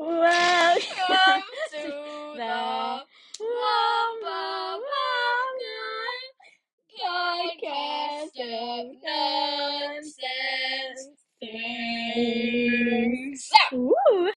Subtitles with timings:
[0.00, 1.80] Welcome Come to
[2.34, 3.04] the
[6.98, 11.04] podcast of nonsense
[11.38, 13.50] things.
[13.72, 14.30] Woo.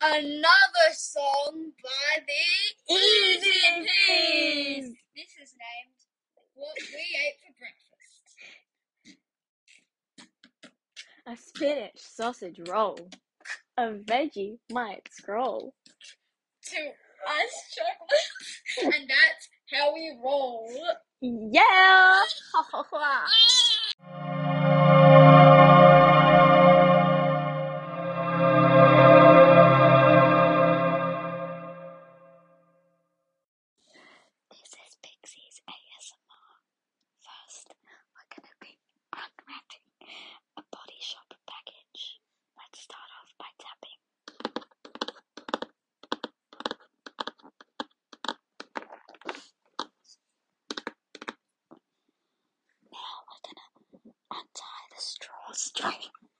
[0.00, 4.92] Another song by the Easy Easy Peas.
[5.16, 5.96] This is named
[6.52, 8.36] What We Ate for Breakfast.
[11.26, 12.98] A spinach sausage roll.
[13.78, 15.72] A veggie might scroll.
[16.64, 18.94] To us chocolate.
[18.94, 20.68] and that's how we roll.
[21.22, 22.22] Yeah!
[22.52, 23.26] Ha ha ha!
[55.90, 56.35] 上了。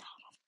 [0.00, 0.39] We're gonna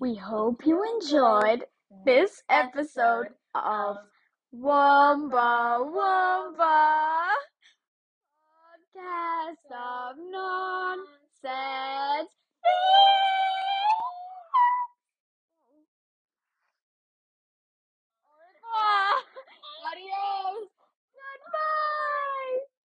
[0.00, 1.64] We hope you enjoyed
[2.04, 3.96] this episode of
[4.50, 7.28] Wamba Wamba
[8.42, 10.98] Podcast of Non.